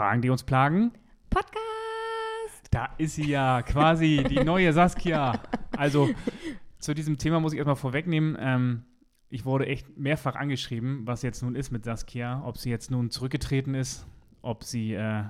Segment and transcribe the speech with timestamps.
[0.00, 0.92] Fragen, die uns plagen.
[1.28, 2.68] Podcast!
[2.70, 5.38] Da ist sie ja quasi die neue Saskia.
[5.76, 6.08] Also
[6.78, 8.34] zu diesem Thema muss ich erstmal vorwegnehmen.
[8.40, 8.84] Ähm,
[9.28, 13.10] ich wurde echt mehrfach angeschrieben, was jetzt nun ist mit Saskia, ob sie jetzt nun
[13.10, 14.06] zurückgetreten ist,
[14.40, 15.24] ob sie äh,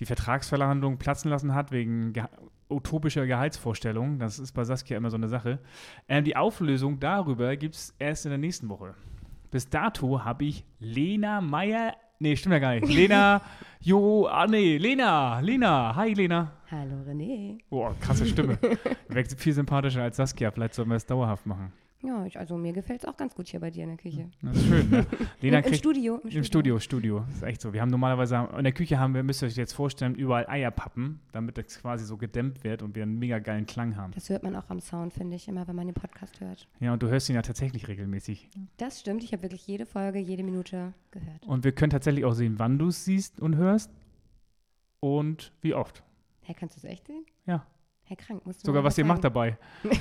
[0.00, 2.24] die Vertragsverhandlung platzen lassen hat wegen ge
[2.68, 4.18] utopischer Gehaltsvorstellungen.
[4.18, 5.60] Das ist bei Saskia immer so eine Sache.
[6.08, 8.96] Ähm, die Auflösung darüber gibt es erst in der nächsten Woche.
[9.52, 11.94] Bis dato habe ich Lena Meyer.
[12.20, 12.88] Nee, stimmt ja gar nicht.
[12.88, 13.40] Lena,
[13.80, 15.94] Jo, ah nee, Lena, Lena.
[15.94, 16.52] Hi, Lena.
[16.70, 17.58] Hallo René.
[17.70, 18.58] Boah, krasse Stimme.
[19.08, 20.50] Wirkt viel sympathischer als Saskia.
[20.50, 21.72] Vielleicht sollen wir es dauerhaft machen.
[22.00, 24.30] Ja, ich, also mir gefällt es auch ganz gut hier bei dir in der Küche.
[24.40, 25.04] Das ist schön, ne?
[25.40, 27.24] Lena Im, kriegt, Studio, Im Studio, Studio.
[27.26, 27.72] Das ist echt so.
[27.72, 31.18] Wir haben normalerweise, in der Küche haben wir, müsst ihr euch jetzt vorstellen, überall Eierpappen,
[31.32, 34.12] damit das quasi so gedämmt wird und wir einen mega geilen Klang haben.
[34.12, 36.68] Das hört man auch am Sound, finde ich, immer, wenn man den Podcast hört.
[36.78, 38.48] Ja, und du hörst ihn ja tatsächlich regelmäßig.
[38.76, 41.46] Das stimmt, ich habe wirklich jede Folge, jede Minute gehört.
[41.46, 43.90] Und wir können tatsächlich auch sehen, wann du es siehst und hörst
[45.00, 46.04] und wie oft.
[46.42, 47.24] Hä, kannst du es echt sehen?
[47.44, 47.66] Ja.
[48.08, 49.58] Herr Krank, musst du Sogar was ihr macht dabei.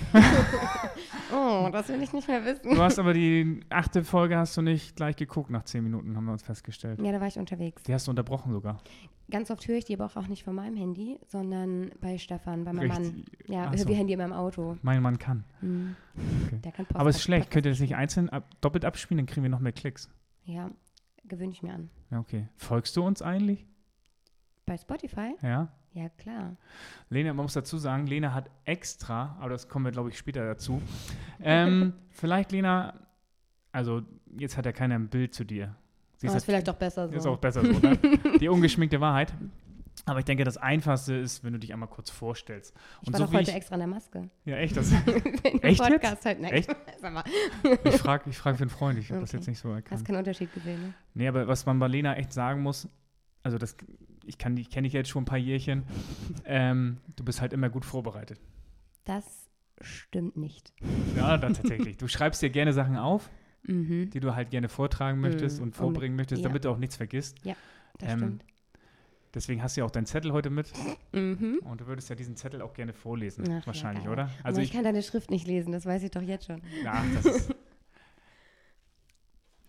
[1.33, 2.73] Oh, das will ich nicht mehr wissen.
[2.73, 6.23] Du hast aber die achte Folge hast du nicht gleich geguckt nach zehn Minuten, haben
[6.23, 7.01] wir uns festgestellt.
[7.01, 7.83] Ja, da war ich unterwegs.
[7.83, 8.81] Die hast du unterbrochen sogar.
[9.29, 12.71] Ganz oft höre ich die aber auch nicht von meinem Handy, sondern bei Stefan, bei
[12.71, 13.25] meinem Mann.
[13.45, 13.85] Ja, höre so.
[13.85, 14.77] die Handy immer im Auto.
[14.83, 15.43] Mein Mann kann.
[15.59, 15.97] Hm.
[16.45, 16.59] Okay.
[16.63, 17.51] Der kann Aber es ist schlecht.
[17.51, 20.09] Könnt ihr das nicht einzeln ab, doppelt abspielen, dann kriegen wir noch mehr Klicks.
[20.45, 20.71] Ja,
[21.25, 21.89] gewöhne ich mir an.
[22.09, 22.47] Ja, okay.
[22.55, 23.65] Folgst du uns eigentlich?
[24.65, 25.35] Bei Spotify?
[25.41, 25.73] Ja.
[25.93, 26.55] Ja, klar.
[27.09, 30.45] Lena, man muss dazu sagen, Lena hat extra, aber das kommen wir, glaube ich, später
[30.45, 30.81] dazu.
[31.41, 32.93] ähm, vielleicht, Lena,
[33.71, 34.03] also
[34.37, 35.75] jetzt hat ja keiner ein Bild zu dir.
[36.17, 37.31] Sie Aber ist, ist vielleicht doch besser ist so.
[37.31, 37.97] auch besser so, ne?
[38.39, 39.33] Die ungeschminkte Wahrheit.
[40.05, 42.73] Aber ich denke, das Einfachste ist, wenn du dich einmal kurz vorstellst.
[43.01, 44.29] Ich Und war so doch heute ich, extra in der Maske.
[44.45, 44.91] ja, echt, das,
[45.61, 46.69] Echt Podcast halt ne, Echt?
[46.99, 47.23] Sag mal,
[47.83, 49.37] ich frage ich frag für einen Freund, ich habe das Okay.
[49.37, 50.05] jetzt nicht so hast erkannt.
[50.05, 50.93] keinen Unterschied gesehen, ne?
[51.15, 52.87] Nee, aber was man bei Lena echt sagen muss,
[53.43, 53.75] also das,
[54.27, 55.83] ich kann, ich kenne dich jetzt schon ein paar Jährchen,
[56.45, 58.39] ähm, du bist halt immer gut vorbereitet.
[59.05, 59.49] Das
[59.81, 60.73] stimmt nicht.
[61.15, 61.97] Ja, dann tatsächlich.
[61.97, 63.29] Du schreibst dir gerne Sachen auf,
[63.63, 66.47] Mhm, die du halt gerne vortragen möchtest Mm, und vorbringen möchtest, ja.
[66.47, 67.37] damit du auch nichts vergisst.
[67.43, 67.55] das
[68.11, 68.45] Ähm, stimmt.
[69.33, 70.71] Deswegen hast du ja auch deinen Zettel heute mit
[71.11, 71.59] Mhm.
[71.63, 74.13] und du würdest ja diesen Zettel auch gerne vorlesen, Ach, ja, wahrscheinlich, geil.
[74.13, 74.29] oder?
[74.43, 76.61] Also ich ich, kann deine Schrift nicht lesen, das weiß ich doch jetzt schon.
[76.83, 77.55] ja, das ist,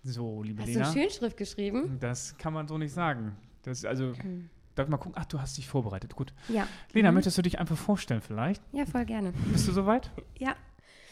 [0.04, 1.98] so, liebe Hast Lena, du Schönschrift geschrieben?
[2.00, 3.36] das kann man so nicht sagen.
[3.62, 4.48] Das, also, Mhm.
[4.78, 5.14] Darf ich mal gucken?
[5.20, 6.32] Ach, du hast dich vorbereitet, gut.
[6.48, 6.66] Ja.
[6.92, 7.16] Lena, Mhm.
[7.16, 8.62] möchtest du dich einfach vorstellen vielleicht?
[8.72, 9.32] Ja, voll gerne.
[9.52, 10.10] Bist du soweit?
[10.38, 10.54] Ja.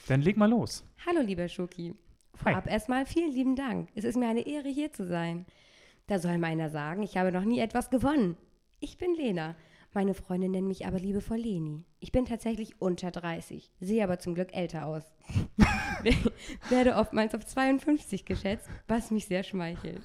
[0.09, 0.85] Dann leg mal los.
[1.07, 1.95] Hallo, lieber Schoki.
[2.45, 2.53] Hi.
[2.53, 3.89] Vorab erstmal vielen lieben Dank.
[3.95, 5.47] Es ist mir eine Ehre, hier zu sein.
[6.07, 8.37] Da soll meiner sagen, ich habe noch nie etwas gewonnen.
[8.79, 9.57] Ich bin Lena.
[9.97, 11.83] Meine Freunde nennen mich aber liebevoll Leni.
[12.01, 15.03] Ich bin tatsächlich unter 30, sehe aber zum Glück älter aus.
[16.69, 20.03] Werde oftmals auf 52 geschätzt, was mich sehr schmeichelt.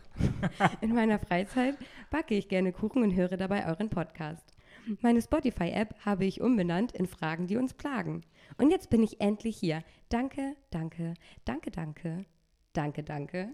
[0.79, 1.75] In meiner Freizeit
[2.09, 4.53] backe ich gerne Kuchen und höre dabei euren Podcast.
[5.01, 8.21] Meine Spotify-App habe ich umbenannt in Fragen, die uns plagen.
[8.57, 9.83] Und jetzt bin ich endlich hier.
[10.07, 12.25] Danke, danke, danke, danke,
[12.71, 13.53] danke, danke,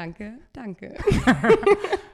[0.00, 0.94] danke, danke.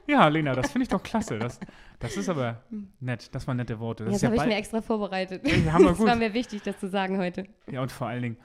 [0.09, 1.37] Ja, Lena, das finde ich doch klasse.
[1.37, 1.59] Das,
[1.99, 2.63] das ist aber
[3.01, 3.35] nett.
[3.35, 4.05] Das waren nette Worte.
[4.05, 5.43] Das ja, habe ich mir extra vorbereitet.
[5.67, 6.07] Ja, Das gut.
[6.07, 7.45] war mir wichtig, das zu sagen heute.
[7.69, 8.37] ja, und vor allen Dingen,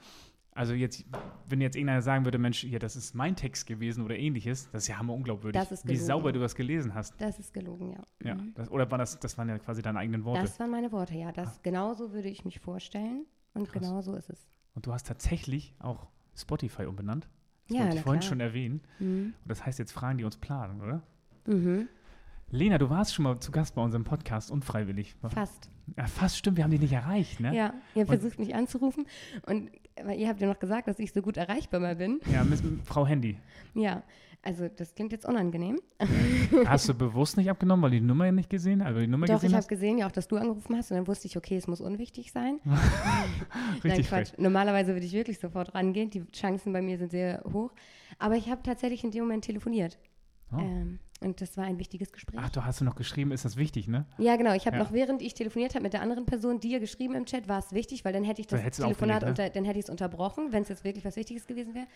[0.56, 1.04] also jetzt,
[1.46, 4.82] wenn jetzt irgendeiner sagen würde, Mensch, hier, das ist mein Text gewesen oder ähnliches, das
[4.82, 6.06] ist ja hammer unglaubwürdig, Das ist wie gelogen.
[6.06, 7.14] sauber du das gelesen hast.
[7.20, 8.28] Das ist gelogen, ja.
[8.30, 8.54] Ja, Mhm.
[8.56, 10.42] das, oder war das, das waren ja quasi deine eigenen Worte.
[10.42, 11.30] Das waren meine Worte, ja.
[11.30, 13.24] Das, genauso würde ich mich vorstellen.
[13.54, 13.80] Und Krass.
[13.82, 14.48] genau so ist es.
[14.74, 17.28] Und du hast tatsächlich auch Spotify umbenannt.
[17.68, 18.28] Das Ja, wollte ich vorhin klar.
[18.28, 18.80] schon erwähnen.
[18.98, 19.34] Mhm.
[19.42, 21.02] Und das heißt jetzt Fragen, die uns planen, oder?
[21.46, 21.88] Mhm.
[22.50, 25.14] Lena, du warst schon mal zu Gast bei unserem Podcast, unfreiwillig.
[25.28, 25.70] Fast.
[25.96, 27.54] Ja, fast stimmt, wir haben dich nicht erreicht, ne?
[27.56, 29.06] Ja, ihr versucht mich anzurufen.
[29.46, 29.70] Und
[30.04, 32.20] weil ihr habt ja noch gesagt, dass ich so gut erreichbar mal bin.
[32.32, 33.38] Ja, mit, Frau Handy.
[33.74, 34.02] Ja,
[34.42, 35.80] also das klingt jetzt unangenehm.
[36.66, 39.42] Hast du bewusst nicht abgenommen, weil die Nummer nicht gesehen, also die Nummer Doch, ich
[39.42, 39.68] gesehen habe hast?
[39.68, 40.90] gesehen, ja auch, dass du angerufen hast.
[40.90, 42.58] Und dann wusste ich, okay, es muss unwichtig sein.
[43.84, 44.02] Richtig Nein.
[44.02, 44.32] Quatsch.
[44.38, 46.10] Normalerweise würde ich wirklich sofort rangehen.
[46.10, 47.72] Die Chancen bei mir sind sehr hoch.
[48.18, 49.98] Aber ich habe tatsächlich in dem Moment telefoniert.
[50.52, 50.58] Oh.
[50.58, 52.38] Ähm, und das war ein wichtiges Gespräch.
[52.42, 54.04] Ach, du hast du noch geschrieben, ist das wichtig, ne?
[54.18, 54.54] Ja, genau.
[54.54, 54.82] Ich habe Ja.
[54.82, 57.72] noch, während ich telefoniert habe mit der anderen Person, dir geschrieben im Chat, war es
[57.72, 59.28] wichtig, weil dann hätte ich Da das Telefonat ne?
[59.28, 61.86] unter, dann hätte ich es unterbrochen, wenn es jetzt wirklich was Wichtiges gewesen wäre.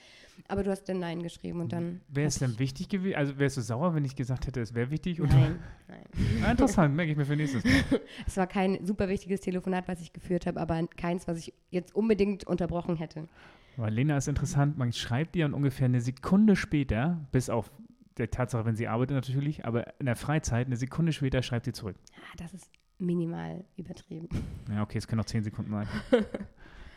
[0.48, 2.00] Aber du hast dann Nein geschrieben und dann.
[2.08, 3.16] Wäre es denn wichtig gewesen?
[3.16, 5.18] Also wärst du sauer, wenn ich gesagt hätte, es wäre wichtig?
[5.18, 5.58] Nein,
[5.88, 6.04] nein.
[6.42, 7.72] Ah, interessant, merke ich mir für nächstes Mal.
[8.26, 11.94] Es war kein super wichtiges Telefonat, was ich geführt habe, aber keins, was ich jetzt
[11.94, 13.28] unbedingt unterbrochen hätte.
[13.76, 17.70] Weil Lena ist interessant, man schreibt dir und ungefähr eine Sekunde später, bis auf
[18.18, 21.72] der Tatsache, wenn sie arbeitet natürlich, aber in der Freizeit, eine Sekunde später schreibt sie
[21.72, 21.96] zurück.
[22.16, 24.28] Ah, das ist minimal übertrieben.
[24.70, 25.88] Ja, okay, es können auch zehn Sekunden sein.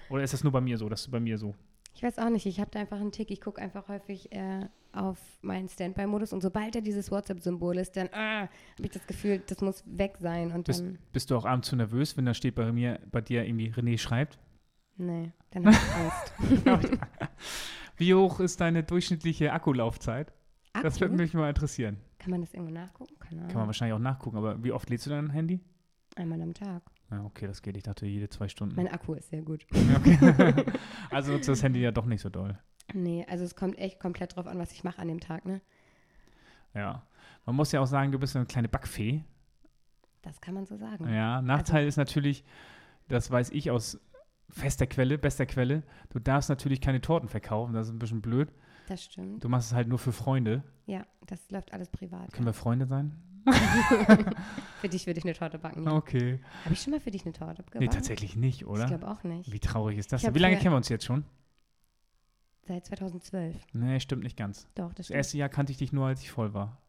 [0.10, 0.90] Oder ist das nur bei mir so?
[0.90, 1.56] Das ist bei mir so.
[1.94, 3.30] Ich weiß auch nicht, ich habe da einfach einen Tick.
[3.32, 8.10] Ich gucke einfach häufig äh, auf meinen Standby-Modus und sobald da dieses WhatsApp-Symbol ist, dann
[8.14, 8.50] ah, habe
[8.84, 10.52] ich das Gefühl, das muss weg sein.
[10.52, 13.22] Und Bist, dann, bist du auch abends zu nervös, wenn da steht bei mir, bei
[13.22, 14.40] dir irgendwie René schreibt?
[15.00, 17.00] nee, dann habe ich Angst.
[17.98, 20.32] Wie hoch ist deine durchschnittliche Akkulaufzeit?
[20.74, 21.02] Das Akku?
[21.02, 21.98] würde mich mal interessieren.
[22.20, 23.16] Kann man das irgendwo nachgucken?
[23.20, 25.62] Kann man wahrscheinlich auch nachgucken, aber wie oft lädst du dein Handy?
[26.16, 26.84] Einmal am Tag.
[27.12, 27.78] Ja, okay, das geht.
[27.78, 28.76] Ich dachte jede zwei Stunden.
[28.76, 29.66] Mein Akku ist sehr gut.
[29.96, 30.54] Okay.
[31.10, 32.58] also nutzt das Handy ja doch nicht so doll.
[32.94, 35.62] Nee, also es kommt echt komplett drauf an, was ich mache an dem Tag, ne?
[36.74, 37.04] Ja.
[37.46, 39.24] Man muss ja auch sagen, du bist eine kleine Backfee.
[40.22, 41.08] Das kann man so sagen.
[41.12, 42.44] Ja, Nachteil ist natürlich,
[43.08, 44.00] das weiß ich aus
[44.50, 48.52] fester Quelle, bester Quelle, du darfst natürlich keine Torten verkaufen, das ist ein bisschen blöd.
[48.90, 49.44] Das stimmt.
[49.44, 50.64] Du machst es halt nur für Freunde.
[50.88, 52.34] Ja, das läuft alles privat.
[52.34, 53.16] Können wir Freunde sein?
[54.82, 55.84] Für dich würde ich eine Torte backen.
[55.86, 55.94] Ja.
[55.94, 56.40] Okay.
[56.66, 57.80] Habe ich schon mal für dich eine Torte gebacken?
[57.80, 58.86] Nee, tatsächlich nicht, Ich oder?
[58.88, 59.52] glaube auch nicht.
[59.52, 60.24] Wie traurig ist das?
[60.24, 61.24] Ich Wie lange kennen wir uns jetzt schon?
[62.68, 63.56] Seit 2012.
[63.74, 64.68] Nee, stimmt nicht ganz.
[64.76, 65.18] Doch, das Das stimmt.
[65.18, 66.82] erste Jahr kannte ich dich nur, als ich voll war.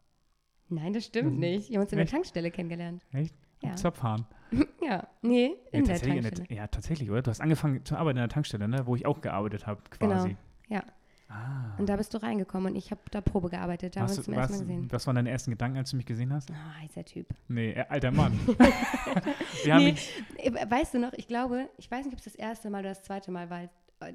[0.69, 1.39] Nein, das stimmt Mhm.
[1.39, 1.69] nicht.
[1.69, 2.13] Wir haben uns in der Echt?
[2.13, 3.05] Tankstelle kennengelernt.
[3.11, 3.35] Echt?
[3.63, 3.75] Ja.
[3.75, 4.25] Zöpfhaaren.
[4.81, 6.53] ja, nee, in der tatsächlich, Tankstelle.
[6.57, 7.21] ja, tatsächlich, oder?
[7.21, 8.85] Du hast angefangen zu arbeiten in der Tankstelle, ne?
[8.87, 10.29] Wo ich auch gearbeitet habe, quasi.
[10.29, 10.39] Genau,
[10.69, 10.83] ja.
[11.31, 11.73] Ah.
[11.77, 13.95] Und da bist du reingekommen und ich habe da Probe gearbeitet.
[13.95, 14.91] Da haben wir uns zum ersten was, Mal gesehen.
[14.91, 16.51] was waren deine ersten Gedanken, als du mich gesehen hast?
[16.51, 17.27] Ah, heißer Typ.
[17.47, 18.37] Nee, äh, alter Mann.
[19.63, 19.95] Wir haben Nee,
[20.37, 22.89] äh, weißt du noch, ich glaube, ich weiß nicht, ob es das erste Mal oder
[22.89, 23.61] das zweite Mal war,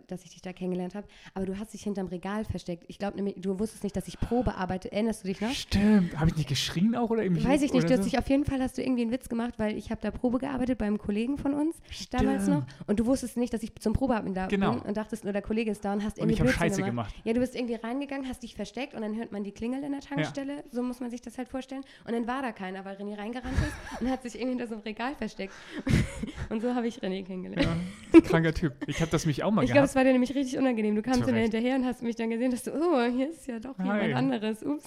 [0.09, 2.85] dass ich dich da kennengelernt habe, aber du hast dich hinterm Regal versteckt.
[2.89, 4.91] Ich glaube nämlich, du wusstest nicht, dass ich Probe arbeite.
[4.93, 5.51] Erinnerst du dich noch?
[5.51, 6.19] Stimmt.
[6.19, 7.45] Habe ich nicht geschrien auch oder irgendwie?
[7.45, 8.11] Weiß ich nicht, du hast so?
[8.11, 10.39] dich auf jeden Fall hast du irgendwie einen Witz gemacht, weil ich habe da Probe
[10.39, 11.77] gearbeitet beim Kollegen von uns
[12.11, 14.73] damals noch und du wusstest nicht, dass ich zum Probearbeiten da Genau.
[14.73, 16.69] bin und dachtest nur, der Kollege ist da und hast Und irgendwie ich habe Blödsinn
[16.71, 17.11] Scheiße gemacht.
[17.11, 17.27] gemacht.
[17.27, 19.93] Ja, du bist irgendwie reingegangen, hast dich versteckt und dann hört man die Klingel in
[19.93, 22.97] der Tankstelle, so muss man sich das halt vorstellen und dann war da keiner, weil
[22.97, 25.53] René reingerannt ist und hat sich irgendwie hinter so einem Regal versteckt
[26.51, 27.67] und so habe ich René kennengelernt.
[28.13, 28.73] Ja, kranker Typ.
[28.87, 30.95] Ich habe das mich auch mal Ich glaube, es war dir nämlich richtig unangenehm.
[30.95, 33.59] Du kamst dann hinterher und hast mich dann gesehen, dass du, oh, hier ist ja
[33.59, 34.07] doch Hi.
[34.09, 34.63] jemand anderes.
[34.63, 34.85] Ups.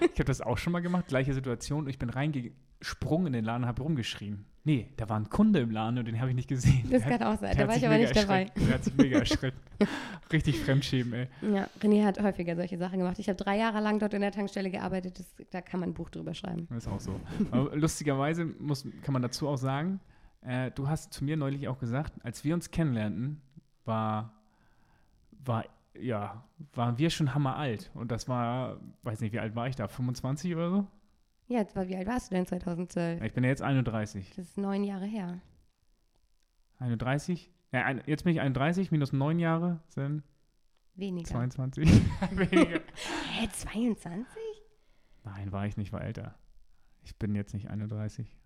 [0.00, 1.06] Ich habe das auch schon mal gemacht.
[1.08, 1.88] Gleiche Situation.
[1.88, 4.44] Ich bin reingesprungen in den Laden und habe rumgeschrien.
[4.64, 6.82] Nee, da war ein Kunde im Laden und den habe ich nicht gesehen.
[6.90, 7.54] Das Der hat- kann auch sein.
[7.56, 8.46] Da hat war ich aber nicht dabei.
[8.56, 9.56] Der hat sich mega erschreckt.
[10.32, 11.28] Richtig Fremdschämen, ey.
[11.54, 13.18] Ja, René hat häufiger solche Sachen gemacht.
[13.18, 15.18] Ich habe drei Jahre lang dort in der Tankstelle gearbeitet.
[15.18, 16.66] Das, da kann man ein Buch drüber schreiben.
[16.68, 17.18] Das ist auch so.
[17.50, 20.00] Aber lustigerweise muss, kann man dazu auch sagen,
[20.42, 23.40] äh, du hast zu mir neulich auch gesagt, als wir uns kennenlernten,
[23.88, 24.32] war,
[25.30, 25.64] war,
[25.98, 26.44] ja,
[26.74, 27.90] waren wir schon hammeralt.
[27.94, 29.88] Und das war, weiß nicht, wie alt war ich da?
[29.88, 30.86] 25 oder so?
[31.48, 33.22] Ja, wie alt warst du denn 2012?
[33.22, 34.34] Ich bin ja jetzt 31.
[34.36, 35.40] Das ist neun Jahre her.
[36.78, 37.50] 31?
[37.72, 40.22] Ja, ein, jetzt bin ich 31, minus 9 Jahre sind
[40.94, 41.28] Weniger.
[41.28, 41.88] 22.
[42.32, 42.80] Weniger.
[43.32, 44.26] Hä, 22?
[45.24, 46.34] Nein, war ich nicht, war älter.
[47.02, 48.36] Ich bin jetzt nicht 31.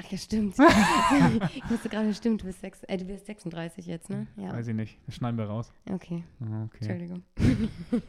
[0.00, 0.54] Ach ja, stimmt.
[1.54, 4.26] ich wusste gerade, stimmt, du bist, sechs, äh, du bist 36 jetzt, ne?
[4.36, 4.52] Ja.
[4.52, 4.98] Weiß ich nicht.
[5.06, 5.72] Das schneiden wir raus.
[5.90, 6.78] Okay, Ah, Okay.
[6.80, 7.22] Entschuldigung.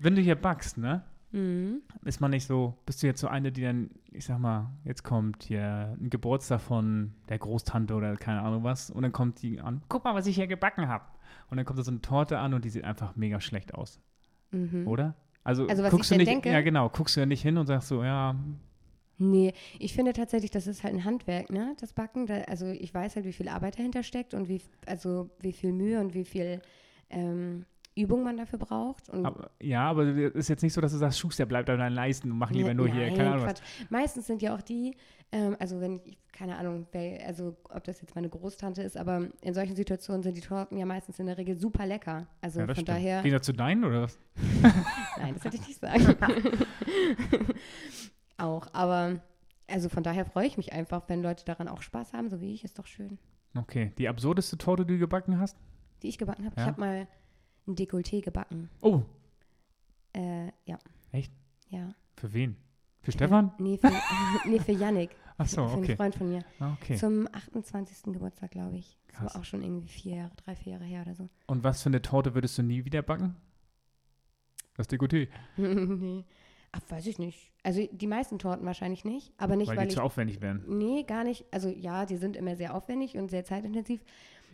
[0.00, 1.02] Wenn du hier backst, ne?
[1.32, 1.80] Mhm.
[2.04, 5.02] Ist man nicht so, bist du jetzt so eine, die dann, ich sag mal, jetzt
[5.02, 9.58] kommt hier ein Geburtstag von der Großtante oder keine Ahnung was und dann kommt die
[9.60, 11.04] an, guck mal, was ich hier gebacken habe.
[11.50, 13.98] Und dann kommt da so eine Torte an und die sieht einfach mega schlecht aus,
[14.50, 14.86] Mhm.
[14.86, 15.14] oder?
[15.42, 16.50] Also, Also, was guckst ich du nicht, denke?
[16.52, 18.36] ja genau, guckst du ja nicht hin und sagst so, ja,
[19.22, 22.26] Nee, ich finde tatsächlich, das ist halt ein Handwerk, ne, das Backen.
[22.26, 25.72] Da, also ich weiß halt, wie viel Arbeit dahinter steckt und wie, also wie viel
[25.72, 26.60] Mühe und wie viel
[27.08, 27.64] ähm,
[27.94, 29.10] Übung man dafür braucht.
[29.10, 31.94] Aber, ja, aber es ist jetzt nicht so, dass du sagst, Schuster, bleib da deinen
[31.94, 33.62] Leisten und mach lieber nur hier, Nein, keine Ahnung was.
[33.90, 34.96] Meistens sind ja auch die,
[35.30, 39.28] ähm, also wenn ich, keine Ahnung, wer, also ob das jetzt meine Großtante ist, aber
[39.42, 42.26] in solchen Situationen sind die Torten ja meistens in der Regel super lecker.
[42.40, 42.88] Also Ja, von stimmt.
[42.88, 44.18] daher, Gehen wir zu deinen oder was?
[45.18, 46.16] nein, das hätte ich nicht sagen.
[48.42, 49.20] auch, aber
[49.68, 52.52] also von daher freue ich mich einfach, wenn Leute daran auch Spaß haben, so wie
[52.52, 53.18] ich, ist doch schön.
[53.56, 55.56] Okay, die absurdeste Torte, die du gebacken hast?
[56.02, 56.56] Die ich gebacken habe.
[56.56, 56.62] Ja.
[56.62, 57.08] Ich habe mal
[57.66, 58.68] ein Dekolleté gebacken.
[58.80, 59.02] Oh,
[60.14, 60.78] Äh, ja.
[61.12, 61.32] Echt?
[61.70, 61.94] Ja.
[62.16, 62.56] für wen?
[63.00, 63.52] Für Stefan?
[63.58, 63.90] Nee, für,
[64.48, 65.10] nee, für Yannick.
[65.38, 65.96] Ach so, für einen okay.
[65.96, 66.44] Freund von mir.
[66.60, 66.96] Ah, okay.
[66.96, 68.12] Zum 28.
[68.12, 68.98] Geburtstag, glaube ich.
[69.08, 69.34] Das Krass.
[69.34, 71.28] war auch schon irgendwie vier Jahre, drei, vier Jahre her oder so.
[71.46, 73.36] Und was für eine Torte würdest du nie wieder backen?
[74.76, 76.24] Das Dekolleté, nee.
[76.72, 77.52] Ach, weiß ich nicht.
[77.62, 79.96] Also die meisten Torten wahrscheinlich nicht, aber nicht, weil, weil, die ich.
[79.96, 80.64] zu aufwendig wären.
[80.66, 81.44] Nee, gar nicht.
[81.50, 84.00] Also ja, die sind immer sehr aufwendig und sehr zeitintensiv.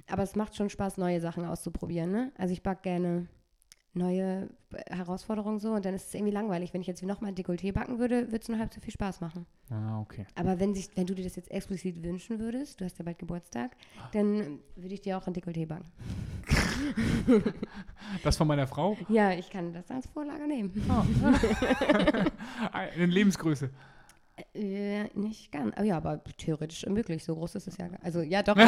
[0.09, 2.11] Aber es macht schon Spaß, neue Sachen auszuprobieren.
[2.11, 2.33] Ne?
[2.37, 3.29] Also ich backe gerne
[3.95, 4.49] neue
[4.89, 6.75] Herausforderungen so und dann ist es irgendwie langweilig.
[6.75, 9.47] Wenn ich jetzt nochmal Dekolleté backen würde, würde es nur halb so viel Spaß machen.
[9.71, 10.27] Ah, okay.
[10.35, 13.19] Aber wenn, sich, wenn du dir das jetzt explizit wünschen würdest, du hast ja bald
[13.19, 13.77] Geburtstag,
[14.13, 15.91] dann würde ich dir auch ein Dekolleté backen.
[18.23, 18.97] Das von meiner Frau?
[19.09, 20.73] Ja, ich kann das als Vorlage nehmen.
[20.89, 21.05] Ah.
[22.73, 23.71] Eine Lebensgröße.
[24.55, 25.75] Äh, nicht ganz.
[25.79, 27.23] Oh ja, aber theoretisch möglich.
[27.25, 27.89] So groß ist es ja.
[28.03, 28.55] Also ja, doch.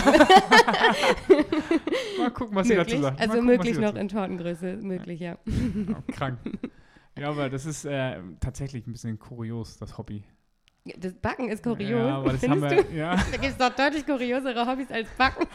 [2.18, 3.02] Mal gucken, was sie dazu möglich.
[3.02, 3.18] sagt.
[3.18, 4.76] Mal Also gucken, möglich noch dazu in Tortengröße.
[4.82, 5.38] Möglich, ja.
[5.46, 6.38] Oh, krank.
[7.18, 10.24] Ja, aber das ist äh, tatsächlich ein bisschen kurios, das Hobby.
[10.96, 11.90] Das Backen ist kurios.
[11.90, 12.96] Ja, aber das haben wir, du?
[12.96, 15.46] ja, Da gibt es doch deutlich kuriosere Hobbys als Backen.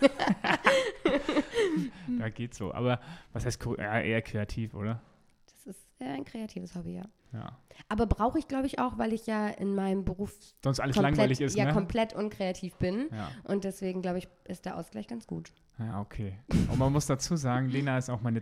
[2.20, 2.74] Da geht's so.
[2.74, 3.00] Aber
[3.34, 5.02] was heißt ja, eher kreativ, oder?
[5.46, 7.06] Das ist ein kreatives Hobby, ja.
[7.36, 7.58] Ja.
[7.90, 11.18] Aber brauche ich, glaube ich, auch, weil ich ja in meinem Beruf Sonst alles komplett,
[11.18, 11.74] langweilig ist, ja, ne?
[11.74, 13.10] komplett unkreativ bin.
[13.12, 13.30] Ja.
[13.44, 15.52] Und deswegen, glaube ich, ist der Ausgleich ganz gut.
[15.78, 16.40] ja, okay.
[16.72, 18.42] Und man muss dazu sagen, Lena ist auch meine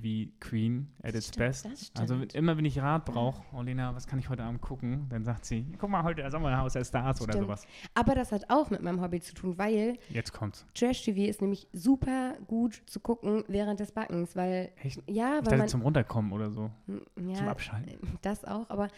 [0.00, 1.64] Trash-TV-Queen at its Stimmt, best.
[1.64, 1.92] das.
[1.98, 5.06] Also immer wenn ich Rat brauche, oh Lena, was kann ich heute Abend gucken?
[5.08, 7.46] Dann sagt sie, guck mal, heute Sommerhaus der Stars oder Stimmt.
[7.46, 7.66] sowas.
[7.94, 10.66] Aber das hat auch mit meinem Hobby zu tun, weil Jetzt kommt's.
[10.74, 15.02] Trash-TV ist nämlich super gut zu gucken während des Backens, weil, Echt?
[15.06, 16.70] ja, Ich weil dachte man, zum Runterkommen oder so.
[17.16, 18.15] ja, Zum Abschalten.
[18.22, 18.88] Das auch, aber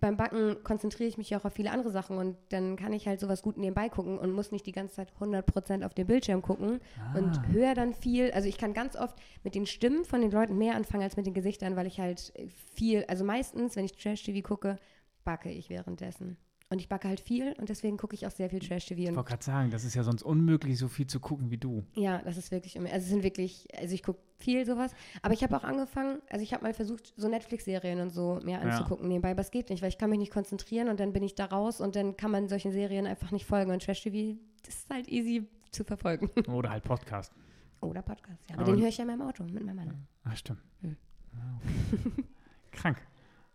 [0.00, 3.06] beim Backen konzentriere ich mich ja auch auf viele andere Sachen und dann kann ich
[3.06, 6.42] halt sowas gut nebenbei gucken und muss nicht die ganze Zeit 100% auf den Bildschirm
[6.42, 7.18] gucken Ah.
[7.18, 8.30] und höre dann viel.
[8.32, 11.26] Also ich kann ganz oft mit den Stimmen von den Leuten mehr anfangen als mit
[11.26, 12.32] den Gesichtern, weil ich halt
[12.74, 14.78] viel, also meistens, wenn ich Trash-TV gucke,
[15.24, 16.36] backe ich währenddessen.
[16.70, 19.00] Und ich backe halt viel und deswegen gucke ich auch sehr viel Trash-TV.
[19.00, 21.56] Ich Und wollte gerade sagen, das ist ja sonst unmöglich, so viel zu gucken wie
[21.56, 21.86] du.
[21.94, 25.42] ja, das ist wirklich, also es sind wirklich, also ich gucke viel sowas, aber ich
[25.42, 28.68] habe auch angefangen, also ich habe mal versucht, so Netflix-Serien und so mehr Ja.
[28.68, 31.22] anzugucken nebenbei, aber es geht nicht, weil ich kann mich nicht konzentrieren und dann bin
[31.22, 34.74] ich da raus und dann kann man solchen Serien einfach nicht folgen und Trash-TV, das
[34.74, 36.28] ist halt easy zu verfolgen.
[36.52, 37.32] Oder halt Podcast.
[37.80, 40.06] Oder Podcast, ja, aber, Aber- den höre ich ja in meinem Auto mit meinem Mann.
[40.24, 40.60] Ach, stimmt.
[40.82, 40.96] Hm.
[41.32, 42.24] Ah, okay.
[42.72, 42.98] Krank.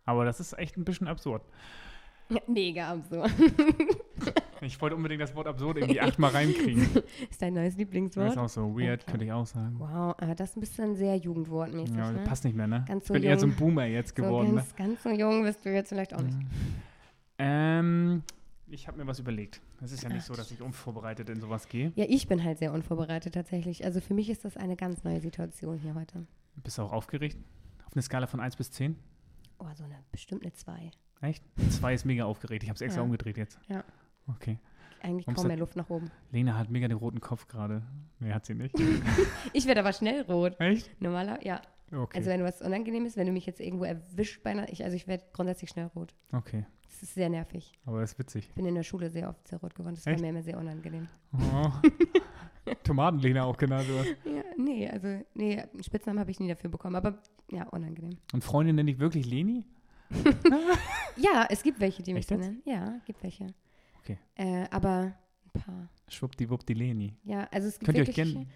[0.06, 1.44] Aber das ist echt ein bisschen absurd.
[2.48, 3.32] Mega absurd.
[4.62, 6.84] Ich wollte unbedingt das Wort absurd irgendwie achtmal reinkriegen.
[7.30, 8.30] ist dein neues Das Lieblingswort?
[8.30, 9.12] ist auch so weird, Okay.
[9.12, 9.76] könnte ich auch sagen.
[9.78, 12.20] Wow, aber das ist ein bisschen sehr jugendwortmäßig, Ja, ne?
[12.20, 12.86] das passt nicht mehr, ne?
[12.88, 13.58] Ganz ich so bin eher so ein jung.
[13.60, 14.56] Boomer jetzt so geworden, ne?
[14.56, 16.38] ganz, ganz so jung bist du jetzt vielleicht auch nicht.
[17.40, 18.24] Ähm,
[18.68, 19.60] ich habe mir was überlegt.
[19.82, 21.92] Es ist ja nicht so, dass ich unvorbereitet in sowas gehe.
[21.96, 23.84] Ja, ich bin halt sehr unvorbereitet tatsächlich.
[23.84, 26.26] Also für mich ist das eine ganz neue Situation hier heute.
[26.64, 27.38] Bist du auch aufgeregt?
[27.86, 28.96] Auf eine Skala von 1 bis 10?
[29.60, 30.92] Oh, so eine bestimmt eine 2.
[31.24, 31.44] Echt?
[31.72, 32.64] 2 ist mega aufgeregt.
[32.64, 33.06] Ich habe es extra Ja.
[33.06, 33.58] umgedreht jetzt.
[33.70, 33.84] Ja.
[34.28, 34.60] Okay.
[35.02, 36.12] Eigentlich Warum kaum mehr Luft nach oben.
[36.32, 37.82] Lena hat mega den roten Kopf gerade.
[38.20, 38.76] Nee, hat sie nicht.
[39.54, 40.60] Ich werde aber schnell rot.
[40.60, 40.90] Echt?
[41.02, 41.62] Normaler, ja.
[41.92, 42.18] Okay.
[42.18, 44.84] Also wenn du was unangenehm ist, wenn du mich jetzt irgendwo erwischt bei einer, ich,
[44.84, 46.14] also ich werde grundsätzlich schnell rot.
[46.32, 46.66] okay.
[46.90, 47.74] Das ist sehr nervig.
[47.86, 48.46] Aber das ist witzig.
[48.50, 49.96] Ich bin in der Schule sehr oft sehr rot geworden.
[49.96, 50.18] Das Echt?
[50.18, 51.08] war mir immer sehr unangenehm.
[51.34, 51.72] Oh.
[52.84, 53.88] Tomatenlena auch genannt.
[53.90, 54.06] Oder?
[54.32, 57.18] Ja, nee, also, nee, einen Spitznamen habe ich nie dafür bekommen, aber
[57.52, 58.18] ja, unangenehm.
[58.32, 59.66] Und Freundin nenne ich wirklich Leni?
[61.16, 62.46] Ja, es gibt welche, die mich Echt so jetzt?
[62.46, 62.62] nennen.
[62.66, 63.48] Ja, gibt welche.
[64.02, 64.18] Okay.
[64.36, 65.14] Äh, aber
[65.46, 65.90] ein paar.
[66.10, 67.16] Schwuppdiwuppdi Leni.
[67.24, 68.48] Ja, also es gibt Könnt ihr euch kennen?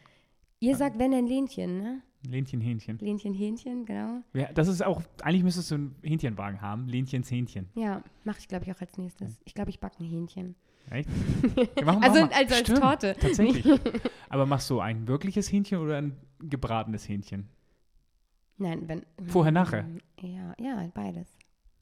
[0.60, 2.02] Ihr sagt, wenn ein Lähnchen, ne?
[2.28, 2.98] Lenchen, Hähnchen.
[2.98, 4.22] Lähnchen, Hähnchen, genau.
[4.34, 6.88] Ja, das ist auch, eigentlich müsstest du einen Hähnchenwagen haben.
[6.88, 7.70] Lenchens Hähnchen.
[7.76, 9.40] Ja, mache ich, glaube ich, auch als nächstes.
[9.46, 10.56] Ich glaube, ich backe ein Hähnchen.
[10.90, 11.08] Echt?
[11.78, 12.30] Ja, mach- mach Also, mal.
[12.34, 13.16] also als Stimmt, Torte.
[13.20, 13.80] Tatsächlich.
[14.30, 17.48] Aber machst du ein wirkliches Hähnchen oder ein gebratenes Hähnchen?
[18.58, 19.06] Nein, wenn.
[19.28, 19.86] Vorher, nachher?
[20.20, 21.38] Ja, ja, beides.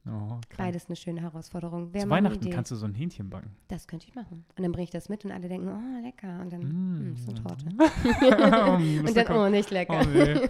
[0.08, 0.40] Oh.
[0.58, 1.92] Beides eine schöne Herausforderung.
[1.94, 3.50] Wäre Zu Weihnachten kannst du so ein Hähnchen backen.
[3.70, 4.46] Das könnte ich machen.
[4.56, 6.40] Und dann bringe ich das mit und alle denken, oh, lecker.
[6.42, 7.10] Und dann, Mm.
[7.10, 7.66] mm, ist eine Torte.
[9.00, 10.00] und und dann, oh, nicht lecker.
[10.04, 10.48] Oh, nee.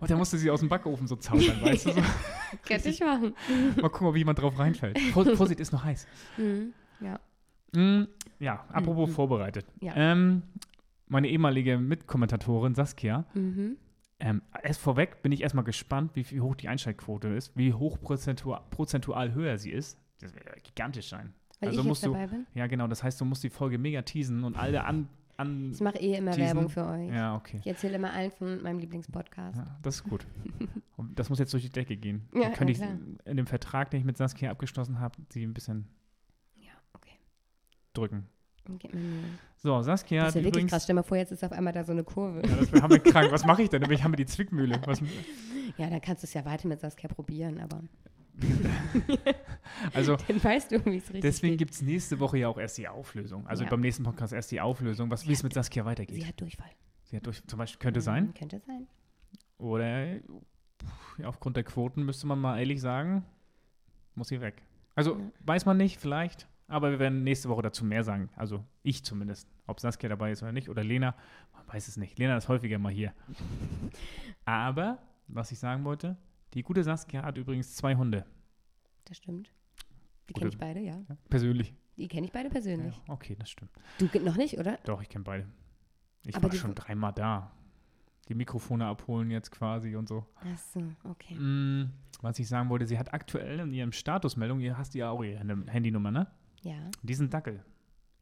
[0.00, 1.92] Und dann musst du sie aus dem Backofen so zaubern, weißt du?
[1.92, 2.00] So.
[2.66, 3.34] Könnte ich machen.
[3.80, 4.98] Mal gucken, ob jemand drauf reinfällt.
[5.12, 6.06] Vor- Vorsicht, ist noch heiß.
[6.36, 6.72] Mhm.
[7.00, 7.20] Ja.
[7.74, 8.08] Mm,
[8.40, 9.14] ja, apropos Mhm.
[9.14, 9.66] vorbereitet.
[9.80, 9.92] Ja.
[9.96, 10.42] Ähm,
[11.08, 13.76] meine ehemalige Mitkommentatorin Saskia, Mhm.
[14.18, 18.62] Ähm, erst vorweg bin ich erstmal gespannt, wie, hoch die Einschaltquote ist, wie hoch prozentual,
[18.70, 19.98] prozentual höher sie ist.
[20.20, 21.34] Das wird gigantisch sein.
[21.60, 22.46] Weil Also ich jetzt musst du- dabei bin.
[22.54, 25.08] Ja, genau, das heißt, du musst die Folge mega teasen und alle an.
[25.36, 27.08] an Ich mache eh immer Diesen- Werbung für euch.
[27.10, 27.58] ja, okay.
[27.60, 29.58] Ich erzähle immer allen von meinem Lieblingspodcast.
[29.58, 30.26] Ja, das ist gut.
[30.96, 32.26] Und das muss jetzt durch die Decke gehen.
[32.34, 35.42] Ja, Dann könnte ja, ich in dem Vertrag, den ich mit Saskia abgeschlossen habe, sie
[35.44, 35.86] ein bisschen
[36.56, 37.18] Ja, okay.
[37.92, 38.26] drücken.
[39.56, 40.70] So, Saskia das hat ist ja wirklich übrigens.
[40.72, 40.84] krass.
[40.84, 42.42] Stell mal vor, jetzt ist auf einmal da so eine Kurve.
[42.46, 43.30] Ja, das haben wir krank.
[43.32, 43.90] Was mache ich denn?
[43.90, 44.80] Ich habe die Zwickmühle.
[44.86, 45.00] Was,
[45.76, 47.82] Ja, dann kannst du es ja weiter mit Saskia probieren, aber
[49.94, 52.76] also, dann weißt du, wie es richtig deswegen gibt es nächste Woche ja auch erst
[52.78, 53.46] die Auflösung.
[53.46, 53.70] Also Ja.
[53.70, 56.16] beim nächsten Podcast erst die Auflösung, was, wie es mit Saskia weitergeht.
[56.16, 56.70] Sie hat Durchfall.
[57.04, 58.34] Sie hat durch, zum Beispiel, könnte Mhm, sein.
[58.34, 58.86] Könnte sein.
[59.58, 60.20] Oder ja,
[61.24, 63.24] aufgrund der Quoten müsste man mal ehrlich sagen,
[64.14, 64.62] muss sie weg.
[64.94, 65.30] Also Ja.
[65.44, 66.46] weiß man nicht, vielleicht.
[66.68, 68.28] Aber wir werden nächste Woche dazu mehr sagen.
[68.36, 69.48] Also ich zumindest.
[69.66, 70.68] Ob Saskia dabei ist oder nicht.
[70.68, 71.14] Oder Lena.
[71.52, 72.18] Man weiß es nicht.
[72.18, 73.12] Lena ist häufiger mal hier.
[74.44, 76.16] Aber, was ich sagen wollte,
[76.54, 78.24] die gute Saskia hat übrigens zwei Hunde.
[79.04, 79.52] Das stimmt.
[80.28, 80.96] Die kenne ich beide, ja.
[81.08, 81.74] Ja, persönlich.
[81.96, 83.00] Die kenne ich beide Ja, persönlich.
[83.08, 83.70] okay, das stimmt.
[83.98, 84.78] Du noch nicht, oder?
[84.84, 85.46] Doch, ich kenne beide.
[86.26, 87.52] Ich Aber war schon dreimal da.
[88.28, 90.26] Die Mikrofone abholen jetzt quasi und so.
[90.40, 91.34] Ach so, okay.
[91.36, 91.92] Mm,
[92.22, 95.38] was ich sagen wollte, sie hat aktuell in ihrem Statusmeldung, ihr hast ja auch ihre
[95.38, 96.26] Hand- Handynummer, ne?
[96.66, 96.90] Ja.
[97.02, 97.62] Diesen Dackel.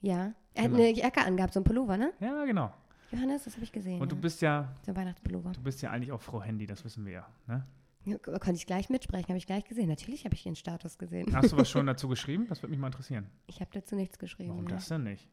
[0.00, 0.32] Ja.
[0.54, 0.76] Er hat Genau.
[0.84, 2.12] eine Jacke angehabt, so ein Pullover, ne?
[2.20, 2.72] Ja, genau.
[3.10, 4.00] Johannes, das habe ich gesehen.
[4.00, 4.20] Und du ja.
[4.20, 5.52] bist ja, so ein Weihnachtspullover.
[5.52, 7.26] du bist ja eigentlich auch Frau Handy, das wissen wir ja.
[7.46, 7.64] Ne?
[8.04, 9.88] Ja, konnte ich gleich mitsprechen, habe ich gleich gesehen.
[9.88, 11.34] Natürlich habe ich ihren Status gesehen.
[11.34, 12.46] Hast du was schon dazu geschrieben?
[12.48, 13.26] Das würde mich mal interessieren.
[13.46, 14.50] Ich habe dazu nichts geschrieben.
[14.50, 14.70] Warum ne?
[14.70, 15.26] das denn nicht?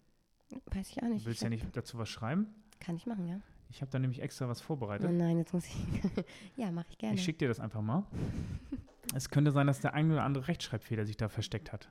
[0.68, 1.26] Weiß ich auch Du nicht.
[1.26, 2.48] willst Ich ja nicht dazu was schreiben?
[2.80, 3.42] Kann ich machen, ja?
[3.70, 5.10] Ich habe da nämlich extra was Oh vorbereitet.
[5.12, 5.76] nein, jetzt muss ich.
[6.56, 7.16] ja, mache ich gerne.
[7.16, 8.06] Ich schicke dir das einfach mal.
[9.14, 11.90] Es könnte sein, dass der ein oder andere Rechtschreibfehler sich da versteckt hat.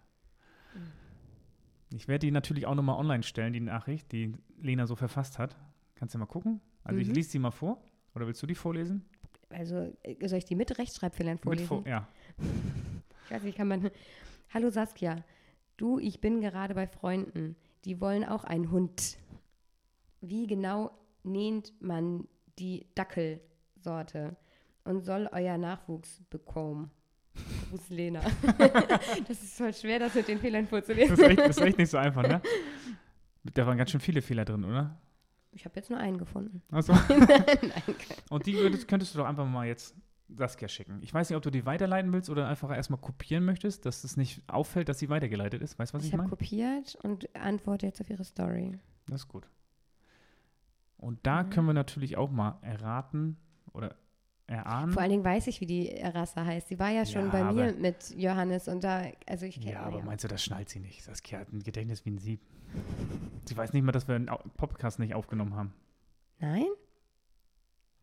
[1.93, 5.57] Ich werde die natürlich auch nochmal online stellen, die Nachricht, die Lena so verfasst hat.
[5.97, 6.61] Kannst du mal gucken?
[6.85, 7.15] Also ich Mhm.
[7.15, 7.83] lese sie mal vor.
[8.15, 9.05] Oder willst du die vorlesen?
[9.51, 11.67] also, äh, soll ich die mit Rechtschreibfehlern Mit vorlesen?
[11.67, 12.07] vor, ja.
[13.25, 13.91] Ich weiß nicht, kann man.
[14.53, 15.23] Hallo Saskia.
[15.77, 17.55] Du, ich bin gerade bei Freunden.
[17.85, 19.19] Die wollen auch einen Hund.
[20.21, 20.91] Wie genau
[21.23, 22.27] näht man
[22.59, 24.37] die Dackelsorte?
[24.85, 26.91] Und soll euer Nachwuchs bekommen?
[27.71, 28.21] Gruß Lena.
[29.29, 31.15] das ist voll schwer, das mit den Fehlern Das vorzulesen.
[31.15, 32.41] ist, echt, das ist echt nicht so einfach, ne?
[33.55, 35.01] Da waren ganz schön viele Fehler drin, oder?
[35.53, 36.63] Ich habe jetzt nur einen gefunden.
[36.71, 36.93] Achso.
[37.09, 37.95] Nein,
[38.29, 39.95] Und die würdest, könntest du doch einfach mal jetzt
[40.29, 40.99] Saskia schicken.
[41.03, 44.17] Ich weiß nicht, ob du die weiterleiten willst oder einfach erstmal kopieren möchtest, dass es
[44.17, 45.79] nicht auffällt, dass sie weitergeleitet ist.
[45.79, 46.31] Weißt du, was ich, ich habe meine?
[46.31, 48.79] kopiert und antworte jetzt auf ihre Story.
[49.07, 49.49] Das ist gut.
[50.99, 51.51] Und da Mhm.
[51.51, 53.37] können wir natürlich auch mal erraten
[53.73, 53.97] oder
[54.51, 54.93] erahnen.
[54.93, 56.69] Vor allen Dingen weiß ich, wie die Rasse heißt.
[56.69, 59.83] Sie war ja schon Ja, bei mir mit Johannes und da, also ich kenne ja,
[59.83, 61.03] aber meinst du, das schnallt sie nicht?
[61.03, 62.41] Saskia hat ein Gedächtnis wie ein Sieb.
[63.45, 65.73] Sie weiß nicht mal, dass wir einen Podcast nicht aufgenommen haben.
[66.39, 66.67] Nein?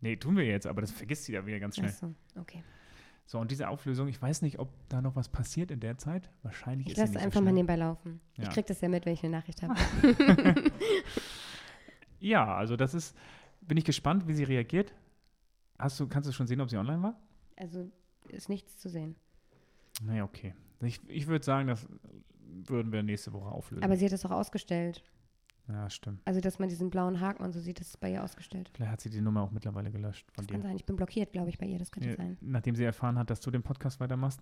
[0.02, 1.90] Nee, tun wir jetzt, aber das vergisst sie ja wieder ganz schnell.
[1.90, 2.64] Achso, okay.
[3.26, 6.30] So, und diese Auflösung, ich weiß nicht, ob da noch was passiert in der Zeit.
[6.44, 8.22] Wahrscheinlich Ich ist sie lasse nicht einfach so mal nebenbei laufen.
[8.36, 8.50] Ich Ja.
[8.52, 9.76] krieg das ja mit, wenn ich eine Nachricht habe.
[12.20, 13.16] Ja, also das ist,
[13.62, 14.94] bin ich gespannt, wie sie reagiert.
[15.80, 17.20] Hast du, kannst du schon sehen, ob sie online war?
[17.56, 17.90] Also
[18.30, 19.16] ist nichts zu sehen.
[20.04, 20.54] Naja, okay.
[20.82, 21.88] Ich, ich würde sagen, das
[22.68, 23.84] würden wir nächste Woche auflösen.
[23.84, 25.04] Aber sie hat das auch ausgestellt.
[25.68, 26.22] ja, stimmt.
[26.26, 28.70] Also, dass man diesen blauen Haken und so sieht, das ist bei ihr ausgestellt.
[28.74, 30.68] Vielleicht hat sie die Nummer auch mittlerweile gelöscht von Das kann dir.
[30.68, 30.76] sein.
[30.76, 31.80] Ich bin blockiert, glaube ich, bei ihr.
[31.80, 32.38] Das könnte Ja, sein.
[32.42, 34.40] nachdem sie erfahren hat, dass du den Podcast weitermachst.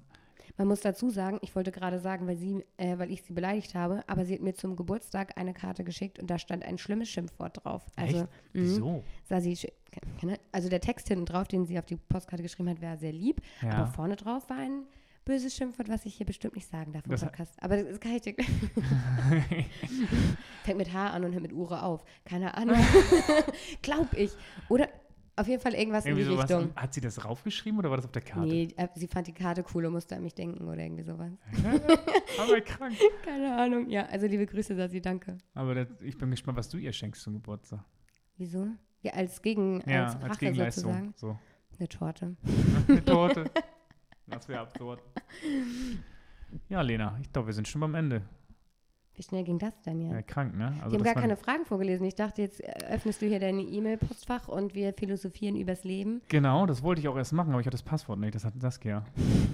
[0.57, 3.75] Man muss dazu sagen, ich wollte gerade sagen, weil, sie, äh, weil ich sie beleidigt
[3.75, 7.09] habe, aber sie hat mir zum Geburtstag eine Karte geschickt und da stand ein schlimmes
[7.09, 7.83] Schimpfwort drauf.
[7.95, 8.27] Also, Echt?
[8.27, 9.03] mh, Wieso?
[9.23, 9.57] sah sie,
[10.51, 13.41] also der Text hinten drauf, den sie auf die Postkarte geschrieben hat, war sehr lieb.
[13.61, 13.85] Aber Ja.
[13.87, 14.83] vorne drauf war ein
[15.25, 17.53] böses Schimpfwort, was ich hier bestimmt nicht sagen darf im Das- Podcast.
[17.61, 18.35] Aber das kann ich dir.
[20.63, 22.03] Fängt mit H an und hört mit Ure auf.
[22.25, 22.77] Keine Ahnung.
[23.81, 24.31] Glaub ich.
[24.69, 24.89] Oder
[25.37, 26.35] auf jeden Fall irgendwas irgendwie in die.
[26.35, 26.75] Richtung.
[26.75, 28.47] Hat sie das raufgeschrieben oder war das auf der Karte?
[28.47, 31.31] Nee, äh, sie fand die Karte cool und musste an mich denken oder irgendwie sowas.
[32.39, 32.95] Aber krank.
[33.25, 33.89] Keine Ahnung.
[33.89, 35.37] Ja, also liebe Grüße, Sassi, danke.
[35.53, 37.83] Aber das, ich bin gespannt, was du ihr schenkst zum Geburtstag.
[38.37, 38.67] Wieso?
[39.01, 40.93] Ja, als Gegen, Ja, als als, Gegenleistung.
[40.93, 41.13] sozusagen.
[41.15, 41.39] So.
[41.77, 42.35] Eine Torte.
[42.87, 43.51] Eine Torte.
[44.27, 45.01] Das wäre absurd.
[46.69, 48.21] Ja, Lena, ich glaube, wir sind schon beim Ende.
[49.17, 50.27] Wie schnell ging das denn Ja, jetzt?
[50.27, 50.65] krank, ne?
[50.65, 52.05] Also Die haben das gar keine Fragen vorgelesen.
[52.05, 56.21] Ich dachte, jetzt öffnest du hier deine E-Mail-Postfach und wir philosophieren übers Leben.
[56.27, 58.35] Genau, das wollte ich auch erst machen, aber ich hatte das Passwort nicht.
[58.35, 59.05] Das hat Saskia.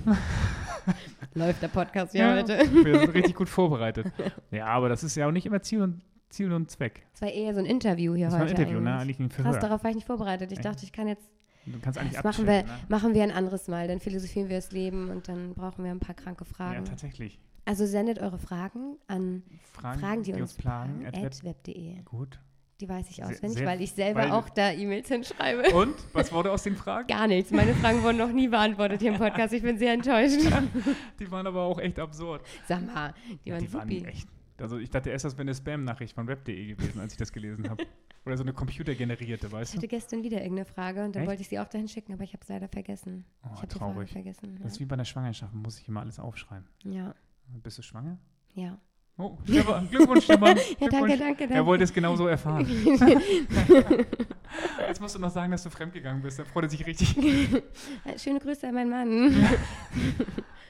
[1.36, 2.36] Läuft der Podcast Ja.
[2.36, 2.58] ja, heute.
[2.84, 4.08] Wir sind richtig gut vorbereitet.
[4.52, 7.04] Ja, aber das ist ja auch nicht immer Ziel und, Ziel und Zweck.
[7.14, 8.62] Das war eher so ein Interview hier Das war ein heute.
[8.62, 8.90] Interview, ne?
[8.94, 9.02] eigentlich.
[9.02, 9.60] Eigentlich ein Krass, Verhör.
[9.60, 10.52] darauf war ich nicht vorbereitet.
[10.52, 10.66] Ich Echt?
[10.66, 11.30] dachte, ich kann jetzt.
[11.68, 12.70] Du kannst eigentlich Das machen wir, ne?
[12.90, 13.88] machen wir ein anderes Mal.
[13.88, 16.86] Dann philosophieren wir das Leben und dann brauchen wir ein paar kranke Ja, Fragen.
[16.86, 17.40] tatsächlich.
[17.66, 21.00] Also sendet eure Fragen an Fragen, Fragen, die, uns plagen.
[21.02, 22.02] plagen, at web- web.de.
[22.04, 22.40] Gut.
[22.80, 25.70] Die weiß ich Sehr- auswendig, sehr- weil ich selber weil- auch da E-Mails hinschreibe.
[25.76, 25.94] Und?
[26.14, 27.08] Was wurde aus den Fragen?
[27.08, 27.52] Gar nichts.
[27.52, 29.54] Meine Fragen wurden noch nie beantwortet hier im Podcast.
[29.54, 30.40] Ich bin sehr enttäuscht.
[31.20, 32.42] Die waren aber auch echt absurd.
[32.68, 33.14] Sag mal,
[33.46, 34.28] die Ja, waren die waren echt.
[34.60, 37.70] Also ich dachte erst, das wäre eine Spam-Nachricht von web.de gewesen, als ich das gelesen
[37.70, 37.86] habe.
[38.26, 39.78] Oder so eine computergenerierte, Ich weißt du?
[39.78, 41.30] hatte gestern wieder irgendeine Frage und dann Echt?
[41.30, 43.26] wollte ich sie auch dahin schicken, aber ich habe es leider vergessen.
[43.44, 44.12] Oh, ich habe die Frage traurig.
[44.12, 44.60] vergessen.
[44.62, 46.68] Das ist wie bei der Schwangerschaft, muss sich immer alles aufschreiben.
[46.84, 47.16] Ja,
[47.64, 48.18] Bist du schwanger?
[48.54, 48.78] ja.
[49.18, 50.56] Oh, Stefan, Glückwunsch, Stefan.
[50.58, 51.20] Ja, danke, Glückwunsch.
[51.20, 51.66] danke, Er danke.
[51.66, 52.66] wollte es genauso erfahren.
[54.88, 56.40] Jetzt musst du noch sagen, dass du fremdgegangen bist.
[56.40, 57.10] Er freut sich richtig
[58.18, 59.48] Schöne Grüße an meinen Mann.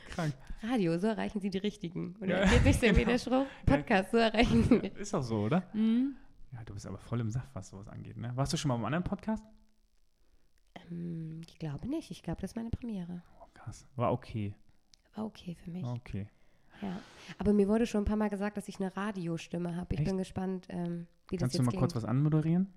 [0.10, 0.34] krank.
[0.64, 2.16] Radio, so erreichen Sie die Richtigen.
[2.20, 3.06] Oder Ja, geht nicht genau.
[3.06, 3.46] der Spruch?
[3.66, 4.88] Podcast, so erreichen Sie.
[5.00, 5.64] Ist doch so, oder?
[5.74, 6.16] Mhm.
[6.52, 8.18] Ja, du bist aber voll im Saft, was sowas angeht.
[8.18, 8.32] Ne?
[8.36, 9.44] Warst du schon mal im anderen Podcast?
[10.90, 12.12] Ähm, ich glaube nicht.
[12.12, 13.24] Ich glaube, das ist meine Premiere.
[13.40, 13.88] Oh, krass.
[13.96, 14.54] War okay.
[15.16, 15.86] War okay für mich.
[15.86, 16.28] Okay.
[16.82, 17.00] Ja.
[17.38, 19.94] Aber mir wurde schon ein paar Mal gesagt, dass ich eine Radiostimme habe.
[19.94, 20.10] Ich Echt?
[20.10, 22.04] bin gespannt, ähm, wie Kannst das du jetzt mal kurz klingt.
[22.04, 22.74] was anmoderieren?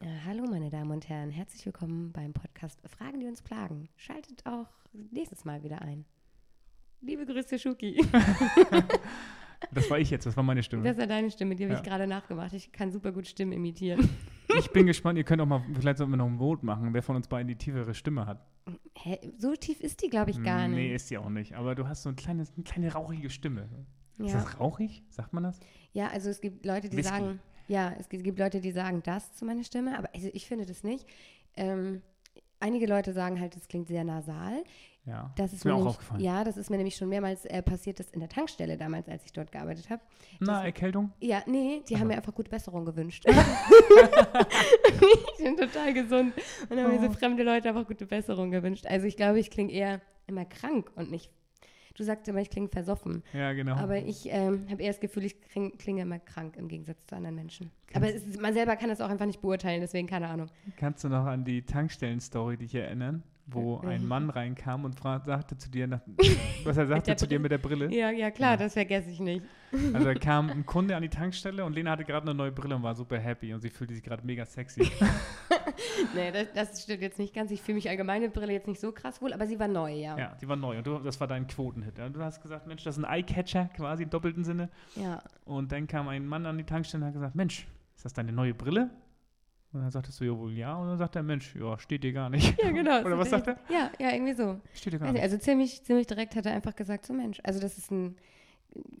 [0.00, 1.30] Äh, hallo, meine Damen und Herren.
[1.30, 3.88] Herzlich willkommen beim Podcast Fragen, die uns plagen.
[3.96, 4.68] Schaltet auch
[5.10, 6.04] nächstes Mal wieder ein.
[7.00, 8.04] Liebe Grüße, Schuki.
[9.72, 10.84] Das war ich jetzt, das war meine Stimme.
[10.84, 11.78] Das war deine Stimme, die habe Ja.
[11.80, 12.54] ich gerade nachgemacht.
[12.54, 14.08] Ich kann super gut Stimmen imitieren.
[14.58, 17.02] Ich bin gespannt, ihr könnt auch mal, vielleicht sollten wir noch ein Vote machen, wer
[17.02, 18.44] von uns beiden die tiefere Stimme hat.
[18.96, 19.18] Hä?
[19.38, 20.92] So tief ist die, glaube ich, gar Nee, nicht.
[20.92, 21.54] ist sie auch nicht.
[21.54, 23.68] Aber du hast so ein kleines, eine kleine rauchige Stimme.
[24.18, 24.42] Ist Ja.
[24.42, 25.02] das rauchig?
[25.10, 25.58] Sagt man das?
[25.92, 27.10] ja, also es gibt Leute, die Whisky.
[27.10, 30.46] sagen, ja, es gibt, gibt Leute, die sagen das zu meiner Stimme, aber also ich
[30.46, 31.06] finde das nicht.
[31.56, 32.02] Ähm,
[32.60, 34.62] einige Leute sagen halt, es klingt sehr nasal.
[35.06, 35.32] Ja.
[35.36, 36.20] Das ist, mir mir auch nämlich, aufgefallen.
[36.20, 39.24] Ja, das ist mir nämlich schon mehrmals äh, passiert, das in der Tankstelle damals, als
[39.24, 40.02] ich dort gearbeitet habe.
[40.40, 41.10] Na, Erkältung?
[41.20, 42.00] Ja, nee, die Aha.
[42.02, 43.24] haben mir einfach gute Besserung gewünscht.
[45.38, 46.34] ich bin total gesund
[46.68, 47.12] und haben mir so Oh.
[47.12, 48.86] fremde Leute einfach gute Besserung gewünscht.
[48.86, 51.30] Also ich glaube, ich klinge eher immer krank und nicht.
[51.96, 53.22] Du sagst immer, ich klinge versoffen.
[53.32, 53.74] Ja, genau.
[53.74, 57.16] Aber ich ähm, habe eher das Gefühl, ich kling, klinge immer krank im Gegensatz zu
[57.16, 57.72] anderen Menschen.
[57.94, 60.46] Aber es ist, man selber kann das auch einfach nicht beurteilen, deswegen keine Ahnung.
[60.76, 64.06] Kannst du noch an die Tankstellen-Story dich erinnern, wo ein.
[64.06, 66.00] Mann reinkam und fra- sagte zu dir, nach,
[66.64, 67.92] was er sagte zu dir mit der Brille?
[67.94, 68.56] Ja, ja, klar, Ja.
[68.56, 69.44] das vergesse ich nicht.
[69.92, 72.74] Also da kam ein Kunde an die Tankstelle und Lena hatte gerade eine neue Brille
[72.76, 74.90] und war super happy und sie fühlte sich gerade mega sexy.
[76.14, 77.50] Nee, das, das stimmt jetzt nicht ganz.
[77.50, 79.92] Ich fühle mich allgemein mit Brille jetzt nicht so krass wohl, aber sie war neu,
[79.92, 80.16] ja.
[80.18, 81.98] ja, die war neu und du, das war dein Quotenhit.
[81.98, 82.08] Ja?
[82.08, 84.68] Du hast gesagt, Mensch, das ist ein Eyecatcher quasi im doppelten Sinne.
[84.96, 85.22] ja.
[85.44, 88.32] Und dann kam ein Mann an die Tankstelle und hat gesagt, Mensch, ist das deine
[88.32, 88.90] neue Brille?
[89.72, 90.74] Und dann sagtest du, ja wohl ja.
[90.76, 92.60] Und dann sagt der Mensch, ja, steht dir gar nicht.
[92.60, 93.00] Ja, genau.
[93.04, 93.58] Oder so was sagt er?
[93.68, 94.60] Ja, ja, irgendwie so.
[94.74, 95.22] Steht dir gar nicht, nicht.
[95.22, 98.16] also ziemlich, ziemlich direkt hat er einfach gesagt, so Mensch, also das ist ein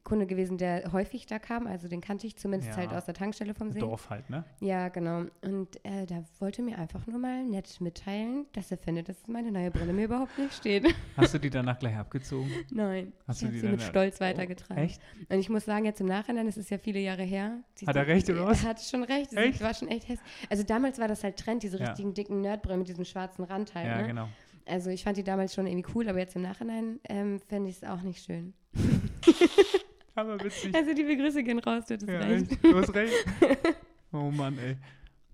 [0.02, 2.76] Kunde gewesen, der häufig da kam, also den kannte ich zumindest Ja.
[2.78, 3.78] halt aus der Tankstelle vom See.
[3.78, 4.44] Dorf halt, ne?
[4.60, 5.26] Ja, genau.
[5.42, 9.52] Und äh, da wollte mir einfach nur mal nett mitteilen, dass er findet, dass meine
[9.52, 10.86] neue Brille mir überhaupt nicht steht.
[11.16, 12.50] Hast du die danach gleich abgezogen?
[12.70, 14.82] Nein, Hast du die sie mit Stolz Oh, weitergetragen.
[14.82, 15.00] Echt?
[15.28, 17.62] Und ich muss sagen, jetzt im Nachhinein, es ist ja viele Jahre her.
[17.86, 18.64] Hat er recht, oder was?
[18.64, 19.32] Er hat schon recht.
[19.34, 19.56] Echt?
[19.56, 20.28] Es war schon echt hässlich.
[20.48, 21.86] Also damals war das halt Trend, diese Ja.
[21.86, 23.86] richtigen dicken Nerdbrillen mit diesem schwarzen Rand halt.
[23.86, 24.06] Ja, ne?
[24.08, 24.28] genau.
[24.66, 27.76] Also ich fand die damals schon irgendwie cool, aber jetzt im Nachhinein ähm, finde ich
[27.76, 28.54] es auch nicht schön.
[30.14, 30.74] Aber witzig.
[30.74, 32.52] Also die Begrüße gehen raus, du hattest Ja, recht.
[32.52, 32.64] echt.
[32.64, 33.14] Du hast recht.
[34.12, 34.76] Oh Mann, ey.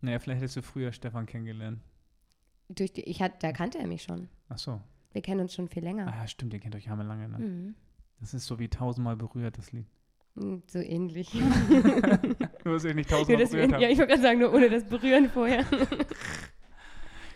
[0.02, 1.80] Naja, vielleicht hättest du früher Stefan kennengelernt.
[2.68, 4.28] Durch die, ich hat, da kannte er mich schon.
[4.50, 4.82] Ach so.
[5.12, 6.12] Wir kennen uns schon viel länger.
[6.14, 7.26] Ah, stimmt, ihr kennt euch ja lange.
[7.26, 7.38] Ne?
[7.38, 7.74] Mhm.
[8.20, 9.86] Das ist so wie tausendmal berührt, das Lied.
[10.34, 11.30] Mm, So ähnlich.
[12.64, 13.82] Du wirst euch nicht tausendmal berührt ja, haben.
[13.92, 15.64] ich wollte gerade sagen, nur ohne das Berühren vorher.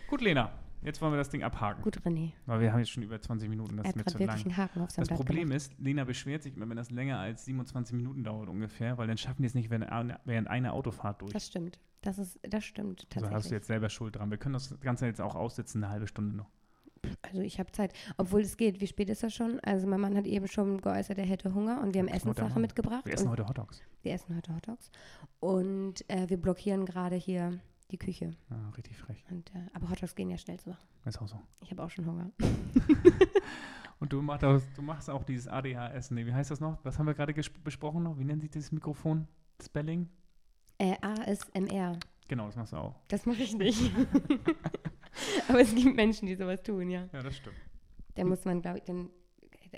[0.07, 0.51] Gut, Lena.
[0.83, 1.81] Jetzt wollen wir das Ding abhaken.
[1.83, 2.31] Gut, René.
[2.45, 4.29] Weil wir haben jetzt schon über 20 Minuten, das Er ist mir zu lang.
[4.41, 5.55] einen Haken auf Das Blatt Problem gemacht.
[5.57, 9.17] ist, Lena beschwert sich immer, wenn das länger als 27 Minuten dauert ungefähr, weil dann
[9.17, 11.33] schaffen die es nicht während, einer- Autofahrt durch.
[11.33, 11.79] Das stimmt.
[12.01, 13.51] Das, ist, das stimmt Also hast du tatsächlich.
[13.51, 14.31] jetzt selber Schuld dran.
[14.31, 16.49] Wir können das Ganze jetzt auch aussitzen, eine halbe Stunde noch.
[17.23, 17.93] Also ich habe Zeit.
[18.17, 18.79] Obwohl es geht.
[18.79, 19.59] Wie spät ist das schon?
[19.61, 23.05] Also mein Mann hat eben schon geäußert, er hätte Hunger und wir haben Essenssache mitgebracht.
[23.05, 23.81] Wir essen heute Hotdogs.
[24.03, 24.89] wir essen heute Hotdogs.
[25.39, 27.59] Und äh, wir blockieren gerade hier
[27.91, 28.31] die Küche.
[28.49, 29.23] Ja, richtig frech.
[29.29, 30.87] Und, äh, aber Hotdogs gehen ja schnell zu machen.
[31.05, 31.39] Ist auch so.
[31.61, 32.31] Ich habe auch schon Hunger.
[34.01, 36.09] Und du machst, auch, du machst auch dieses ADHS.
[36.09, 36.83] Nee, wie heißt das noch?
[36.83, 38.17] Was haben wir gerade besprochen noch?
[38.17, 39.27] Wie nennt sich dieses Mikrofon?
[39.63, 40.09] Spelling?
[40.79, 41.99] Äh, ASMR.
[42.27, 42.95] Genau, das machst du auch.
[43.09, 43.91] Das mache ich nicht.
[45.47, 47.07] aber es gibt Menschen, die sowas tun, ja.
[47.13, 47.55] Ja, das stimmt.
[48.15, 49.11] Da muss man, glaube ich, dann,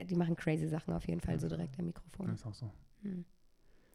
[0.06, 2.28] die machen crazy Sachen auf jeden Fall so direkt am Mikrofon.
[2.28, 2.72] Das ist auch so.
[3.02, 3.26] Hm.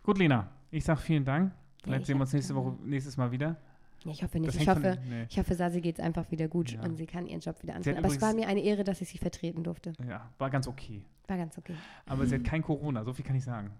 [0.03, 0.51] Gut, Lena.
[0.71, 1.55] Ich sag vielen Dank.
[1.83, 3.57] Vielleicht ich sehen wir uns nächste Woche, nächstes Mal wieder.
[4.05, 4.55] Ja, ich hoffe nicht.
[4.55, 5.27] Ich hoffe, den- nee.
[5.29, 6.83] ich hoffe, Sasi geht es einfach wieder gut Ja.
[6.83, 7.99] und sie kann ihren Job wieder anfangen.
[7.99, 9.93] Aber es war mir eine Ehre, dass ich sie vertreten durfte.
[10.09, 11.03] Ja, war ganz okay.
[11.27, 11.75] War ganz okay.
[12.07, 13.73] Aber sie hat kein Corona, so viel kann ich sagen.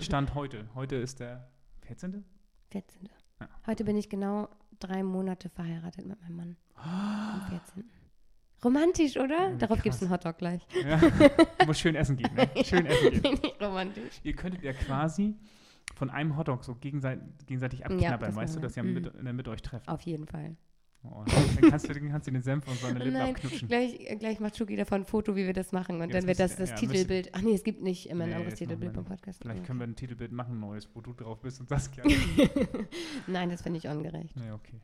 [0.00, 0.68] Stand heute.
[0.74, 1.48] Heute ist der
[1.82, 2.24] 14.
[2.70, 3.08] 14.
[3.40, 3.48] Ja.
[3.66, 4.48] Heute bin ich genau
[4.80, 6.56] drei Monate verheiratet mit meinem Mann.
[6.74, 7.84] Am 14.
[8.64, 9.50] Romantisch, oder?
[9.50, 10.66] Ja, Darauf gibt es einen Hotdog gleich.
[10.84, 10.96] Ja.
[10.98, 12.30] Du musst schön essen gehen.
[12.34, 12.48] Ne?
[12.64, 13.32] Schön essen gehen.
[13.42, 14.20] Nicht romantisch.
[14.22, 15.34] Ihr könntet ja quasi
[15.94, 19.50] von einem Hotdog so gegenseitig, gegenseitig abknabbern, das weißt du, dass ihr mit, der Mitte
[19.50, 19.88] euch trefft.
[19.88, 20.56] Auf jeden Fall.
[21.02, 23.68] Oh, dann kannst du, dann kannst du den Senf und seine Lippen Nein, abknutschen.
[23.68, 25.96] Gleich, gleich macht Schuki davon ein Foto, wie wir das machen.
[25.96, 27.30] Und Jetzt dann wird das das ja, Titelbild.
[27.32, 29.16] Ach nee, es gibt nicht immer ein Nee, anderes das machen wir Titelbild beim.
[29.16, 29.40] Podcast.
[29.40, 32.04] Vielleicht können wir ein Titelbild machen, ein neues, wo du drauf bist und Saskia.
[33.26, 34.36] Nein, das finde ich ungerecht.
[34.36, 34.78] nee, okay.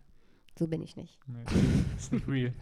[0.58, 1.18] So bin ich nicht.
[1.26, 2.54] Nee, das ist nicht real.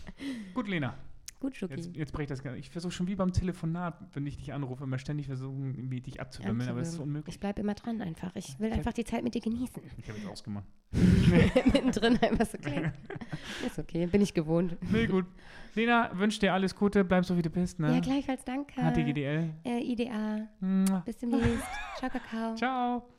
[0.54, 0.94] Gut, Lena.
[1.40, 1.74] Gut, Schuki.
[1.74, 4.82] Jetzt, jetzt breche ich das Ich versuche schon wie beim Telefonat, wenn ich dich anrufe,
[4.84, 7.36] immer ständig versuchen, irgendwie dich abzuwimmeln, aber es ist unmöglich.
[7.36, 8.34] Ich bleibe immer dran einfach.
[8.34, 8.78] Ich will Okay.
[8.78, 9.80] einfach die Zeit mit dir genießen.
[9.98, 10.64] Ich habe jetzt ausgemacht.
[10.92, 12.92] Mittendrin einfach so klein.
[13.66, 14.76] Ist okay, bin ich gewohnt.
[14.90, 15.26] Nee, gut.
[15.74, 17.94] Lena, wünsche dir alles Gute, bleib so wie du bist, ne?
[17.94, 18.80] Ja, gleichfalls danke.
[18.80, 19.50] HTGDL.
[19.64, 20.48] Äh, IDA.
[20.60, 21.00] Mua.
[21.00, 21.64] Bis demnächst.
[21.98, 22.54] Ciao, Kakao.
[22.56, 23.17] Ciao.